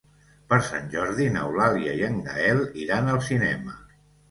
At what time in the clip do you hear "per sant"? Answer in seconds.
0.53-0.87